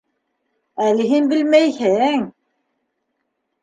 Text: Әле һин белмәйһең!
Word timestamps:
Әле 0.85 1.05
һин 1.13 1.29
белмәйһең! 1.35 2.29